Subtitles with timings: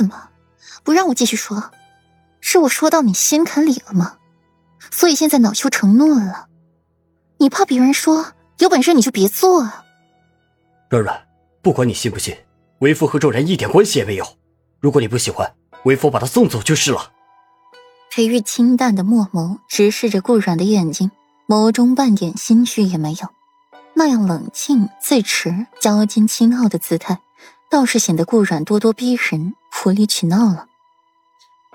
[0.00, 0.30] 思吗？
[0.82, 1.70] 不让我继续说，
[2.40, 4.16] 是我说到你心坎里了吗？
[4.90, 6.46] 所以现在恼羞成怒了。
[7.38, 9.84] 你怕别人说，有本事你就别做啊！
[10.88, 11.26] 软软，
[11.62, 12.34] 不管你信不信，
[12.78, 14.26] 为夫和周然一点关系也没有。
[14.80, 17.12] 如果你不喜欢，为夫把他送走就是了。
[18.10, 21.10] 裴玉清淡的墨眸直视着顾软的眼睛，
[21.46, 23.28] 眸中半点心绪也没有，
[23.94, 27.20] 那样冷静自持、骄矜清傲的姿态，
[27.70, 30.66] 倒是显得顾软咄咄逼人、无理取闹了。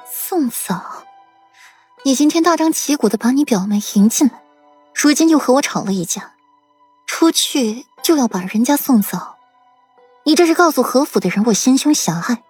[0.06, 0.76] 送走，
[2.04, 4.42] 你今天大张旗鼓的把你表妹迎进来，
[4.94, 6.34] 如今又和我吵了一架，
[7.08, 9.36] 出去就要把人家送走，
[10.24, 12.44] 你这是告诉何府的人我心胸狭隘，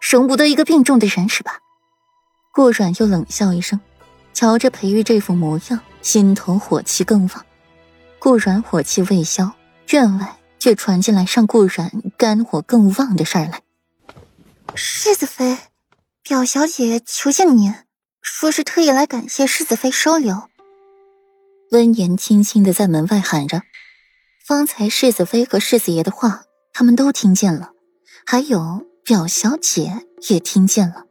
[0.00, 1.60] 容不得一个病重的人是吧？
[2.52, 3.80] 顾软又冷笑一声，
[4.34, 7.44] 瞧着裴玉这副模样，心头火气更旺。
[8.18, 9.52] 顾软火气未消，
[9.90, 13.62] 院外却传进来让顾软肝火更旺的事儿来。
[14.74, 15.58] 世子妃，
[16.22, 17.74] 表小姐求见您，
[18.20, 20.48] 说是特意来感谢世子妃收留。
[21.72, 23.62] 温言轻轻的在门外喊着，
[24.44, 27.72] 方才世子妃和世子爷的话，他们都听见了，
[28.26, 31.04] 还有表小姐也听见了。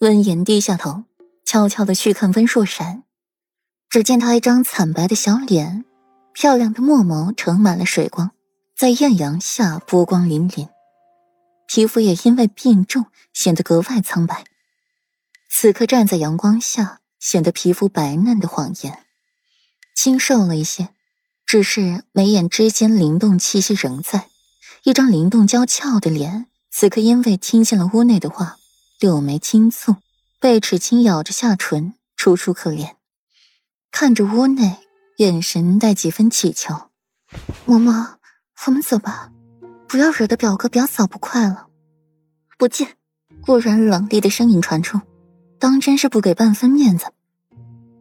[0.00, 1.04] 温言低下头，
[1.44, 3.02] 悄悄的去看温若然。
[3.88, 5.84] 只见他一张惨白的小脸，
[6.32, 8.32] 漂亮的墨眸盛满了水光，
[8.76, 10.68] 在艳阳下波光粼粼，
[11.66, 14.44] 皮肤也因为病重显得格外苍白。
[15.48, 19.04] 此刻站在阳光下，显得皮肤白嫩的晃眼，
[19.94, 20.90] 清瘦了一些，
[21.44, 24.28] 只是眉眼之间灵动气息仍在，
[24.84, 28.56] 一张灵动娇俏的脸，此刻因为听见了屋内的话。
[28.98, 29.96] 柳眉轻蹙，
[30.40, 32.94] 贝齿轻咬着下唇，楚楚可怜，
[33.90, 34.78] 看着屋内，
[35.18, 36.90] 眼神带几分乞求。
[37.66, 38.14] 嬷嬷，
[38.66, 39.30] 我们走吧，
[39.88, 41.66] 不要惹得表哥表嫂不快了。
[42.58, 42.96] 不见。
[43.42, 45.00] 顾然冷厉的声音传出，
[45.60, 47.06] 当真是不给半分面子。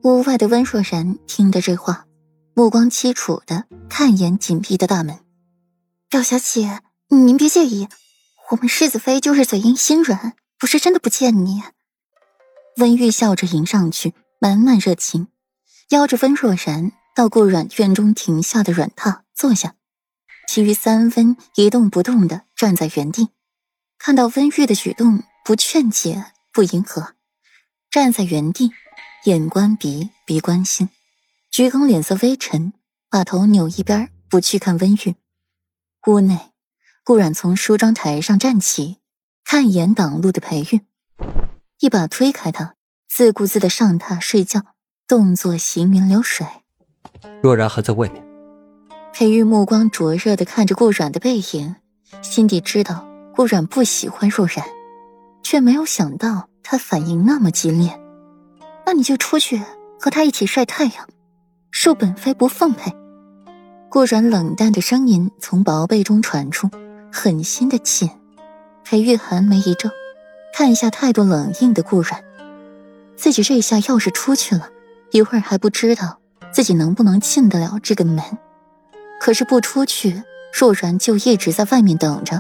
[0.02, 2.08] 屋外的温若然听得这话，
[2.56, 5.20] 目光凄楚的看眼紧闭的大门。
[6.10, 7.88] 表小姐，您别介意，
[8.50, 10.34] 我们世子妃就是嘴硬心软。
[10.58, 11.62] 不是真的不见你，
[12.78, 15.28] 温玉笑着迎上去，满满热情，
[15.90, 19.76] 邀着温若然到顾软院中停下的软榻坐下，
[20.48, 23.30] 其余三分一动不动的站在原地，
[23.98, 27.14] 看到温玉的举动，不劝解，不迎合，
[27.92, 28.72] 站在原地，
[29.26, 30.90] 眼观鼻，鼻观心，
[31.52, 32.74] 鞠躬脸色微沉，
[33.10, 35.16] 把头扭一边，不去看温玉。
[36.08, 36.52] 屋内，
[37.04, 38.98] 顾软从梳妆台上站起。
[39.48, 40.82] 看一眼挡路的裴玉，
[41.78, 42.74] 一把推开他，
[43.08, 44.66] 自顾自的上榻睡觉，
[45.08, 46.48] 动作行云流水。
[47.44, 48.35] 若然还在外面。
[49.18, 51.74] 裴玉目光灼热的看着顾软的背影，
[52.22, 54.66] 心底知道顾软不喜欢若然，
[55.42, 57.98] 却没有想到他反应那么激烈。
[58.86, 59.62] 那你就出去
[59.98, 61.08] 和他一起晒太阳，
[61.72, 62.94] 恕本妃不奉陪。
[63.90, 66.70] 顾软冷淡的声音从薄被中传出，
[67.10, 68.12] 狠心的气。
[68.84, 69.90] 裴玉寒眉一皱，
[70.54, 72.22] 看一下态度冷硬的顾软，
[73.16, 74.68] 自己这下要是出去了，
[75.12, 76.20] 一会儿还不知道
[76.52, 78.22] 自己能不能进得了这个门。
[79.26, 80.22] 可是不出去，
[80.54, 82.40] 若然就一直在外面等着。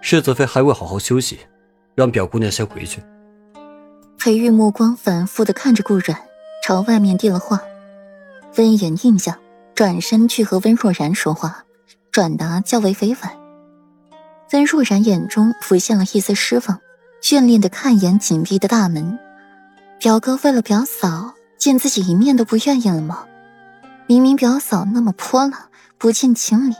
[0.00, 1.40] 世子妃还未好好休息，
[1.96, 3.02] 让表姑娘先回去。
[4.16, 6.16] 裴玉目光反复的看着顾软，
[6.64, 7.60] 朝外面递了话。
[8.56, 9.36] 温言应下，
[9.74, 11.64] 转身去和温若然说话，
[12.12, 13.32] 转达较为委婉。
[14.52, 16.78] 温若然眼中浮现了一丝失望，
[17.20, 19.18] 眷恋的看一眼紧闭的大门。
[19.98, 23.26] 表哥为了表嫂见自己一面都不愿意了吗？
[24.06, 25.68] 明明表嫂那么泼辣，
[26.02, 26.74] 不近情理，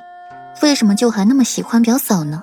[0.63, 2.43] 为什么就还那么喜欢表嫂呢？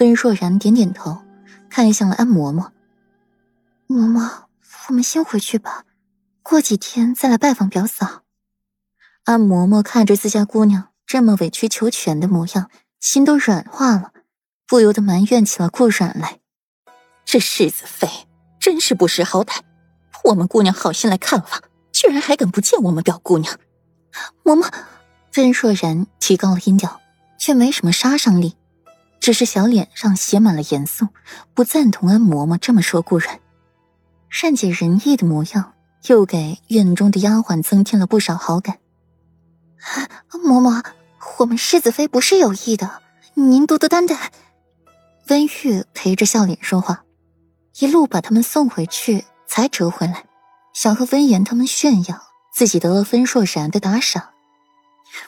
[0.00, 1.22] 温若然点点头，
[1.70, 2.70] 看向了安嬷嬷。
[3.86, 4.28] 嬷嬷，
[4.88, 5.84] 我们先回去吧，
[6.42, 8.22] 过几天再来拜访表嫂。
[9.22, 12.68] 安嬷嬷看着自家姑娘这么委曲求全的模样，
[12.98, 14.10] 心都软化了。
[14.66, 16.40] 不由得埋怨起了顾软来，
[17.24, 18.08] 这世子妃
[18.58, 19.60] 真是不识好歹。
[20.24, 23.56] 我们姑娘好心来看望，居然还敢不见我们表姑娘。
[24.42, 24.68] 嬷嬷，
[25.38, 27.00] 温若然提高了音调，
[27.38, 28.56] 却没什么杀伤力，
[29.20, 31.06] 只是小脸上写满了严肃，
[31.54, 33.38] 不赞同安嬷嬷这么说顾然。
[34.28, 35.74] 善解人意的模样，
[36.08, 38.78] 又给院中的丫鬟增添了不少好感。
[40.32, 40.84] 嬷嬷，
[41.38, 43.00] 我们世子妃不是有意的，
[43.34, 44.32] 您多多担待。
[45.28, 47.04] 温玉陪着笑脸说话，
[47.78, 50.24] 一路把他们送回去，才折回来，
[50.74, 52.20] 想和温言他们炫耀
[52.52, 54.30] 自己得了温若然的打赏。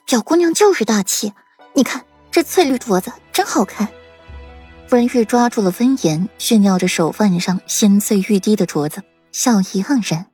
[0.07, 1.33] 表姑娘就是大气，
[1.75, 3.89] 你看这翠绿镯子真好看。
[4.91, 9.03] 温玉抓住了温言炫耀着手腕上鲜翠欲滴的镯子，
[9.33, 10.27] 笑意盎然。